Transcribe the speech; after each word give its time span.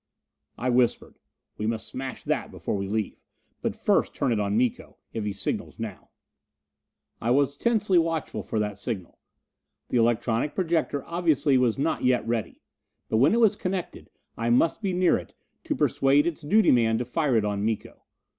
I 0.57 0.71
whispered, 0.71 1.19
"We 1.59 1.67
must 1.67 1.87
smash 1.87 2.23
that 2.23 2.49
before 2.49 2.75
we 2.75 2.87
leave! 2.87 3.21
But 3.61 3.75
first 3.75 4.15
turn 4.15 4.31
it 4.31 4.39
on 4.39 4.57
Miko, 4.57 4.97
if 5.13 5.25
he 5.25 5.31
signals 5.31 5.77
now." 5.77 6.09
I 7.21 7.29
was 7.29 7.55
tensely 7.55 7.99
watchful 7.99 8.41
for 8.41 8.57
that 8.57 8.79
signal. 8.79 9.19
The 9.89 9.97
electronic 9.97 10.55
projector 10.55 11.05
obviously 11.05 11.55
was 11.55 11.77
not 11.77 12.03
yet 12.03 12.27
ready. 12.27 12.63
But 13.09 13.17
when 13.17 13.35
it 13.35 13.39
was 13.39 13.55
connected, 13.55 14.09
I 14.35 14.49
must 14.49 14.81
be 14.81 14.91
near 14.91 15.17
it, 15.17 15.35
to 15.65 15.75
persuade 15.75 16.25
its 16.25 16.41
duty 16.41 16.71
man 16.71 16.97
to 16.97 17.05
fire 17.05 17.35
it 17.37 17.45
on 17.45 17.63
Miko. 17.63 18.01